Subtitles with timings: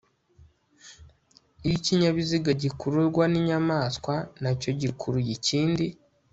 [1.65, 5.85] iyo ikinyabiziga gikururwa n inyamaswa nacyo gikuruye ikindi